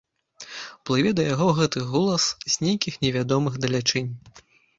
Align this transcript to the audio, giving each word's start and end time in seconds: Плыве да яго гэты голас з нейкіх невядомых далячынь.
Плыве 0.89 1.11
да 1.19 1.23
яго 1.33 1.49
гэты 1.59 1.83
голас 1.91 2.23
з 2.55 2.67
нейкіх 2.67 2.97
невядомых 3.05 3.53
далячынь. 3.67 4.11